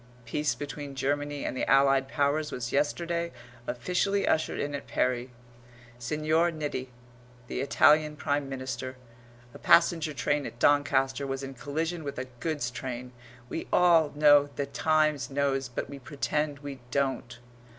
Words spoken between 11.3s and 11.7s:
in